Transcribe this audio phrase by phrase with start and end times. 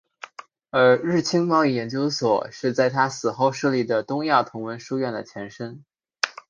[0.71, 5.83] 而日清贸易研究所是在他死后设立的东亚同文书院的前身。